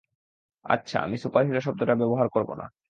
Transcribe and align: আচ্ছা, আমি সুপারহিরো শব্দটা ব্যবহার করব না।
আচ্ছা, 0.65 0.97
আমি 0.99 1.17
সুপারহিরো 1.17 1.61
শব্দটা 1.61 1.93
ব্যবহার 1.95 2.27
করব 2.29 2.49
না। 2.55 2.65